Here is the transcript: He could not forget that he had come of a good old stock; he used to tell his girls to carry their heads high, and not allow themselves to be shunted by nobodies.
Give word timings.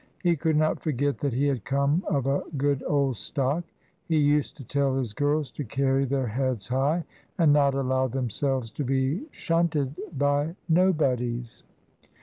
He 0.23 0.35
could 0.35 0.57
not 0.57 0.79
forget 0.81 1.19
that 1.19 1.31
he 1.33 1.45
had 1.45 1.63
come 1.63 2.03
of 2.09 2.25
a 2.25 2.41
good 2.57 2.83
old 2.87 3.17
stock; 3.17 3.63
he 4.07 4.17
used 4.17 4.57
to 4.57 4.63
tell 4.63 4.95
his 4.95 5.13
girls 5.13 5.51
to 5.51 5.63
carry 5.63 6.05
their 6.05 6.25
heads 6.25 6.69
high, 6.69 7.03
and 7.37 7.53
not 7.53 7.75
allow 7.75 8.07
themselves 8.07 8.71
to 8.71 8.83
be 8.83 9.27
shunted 9.29 9.93
by 10.17 10.55
nobodies. 10.67 11.65